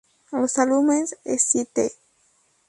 Los 0.31 0.57
álbumes 0.57 1.15
"Sgt. 1.25 1.91